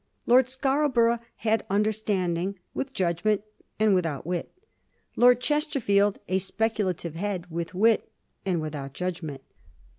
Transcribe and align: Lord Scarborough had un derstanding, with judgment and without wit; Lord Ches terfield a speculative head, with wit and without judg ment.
Lord 0.25 0.49
Scarborough 0.49 1.19
had 1.35 1.63
un 1.69 1.83
derstanding, 1.83 2.55
with 2.73 2.91
judgment 2.91 3.43
and 3.79 3.93
without 3.93 4.25
wit; 4.25 4.51
Lord 5.15 5.39
Ches 5.41 5.67
terfield 5.67 6.15
a 6.27 6.39
speculative 6.39 7.13
head, 7.13 7.45
with 7.51 7.75
wit 7.75 8.09
and 8.43 8.61
without 8.61 8.93
judg 8.93 9.21
ment. 9.21 9.43